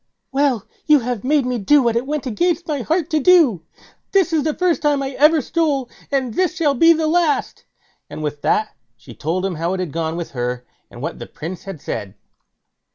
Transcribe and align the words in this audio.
"Well, 0.31 0.65
you 0.87 1.01
have 1.01 1.23
made 1.23 1.45
me 1.45 1.59
do 1.59 1.83
what 1.83 1.95
it 1.95 2.07
went 2.07 2.25
against 2.25 2.67
my 2.67 2.81
heart 2.81 3.11
to 3.11 3.19
do. 3.19 3.61
This 4.13 4.33
is 4.33 4.41
the 4.43 4.55
first 4.55 4.81
time 4.81 5.03
I 5.03 5.11
ever 5.11 5.41
stole, 5.43 5.91
and 6.11 6.33
this 6.33 6.55
shall 6.55 6.73
be 6.73 6.91
the 6.91 7.05
last"; 7.05 7.65
and 8.09 8.23
with 8.23 8.41
that 8.41 8.75
she 8.97 9.13
told 9.13 9.45
him 9.45 9.53
how 9.53 9.75
it 9.75 9.79
had 9.79 9.91
gone 9.93 10.17
with 10.17 10.31
her, 10.31 10.65
and 10.89 11.03
what 11.03 11.19
the 11.19 11.27
Prince 11.27 11.65
had 11.65 11.79
said. 11.81 12.15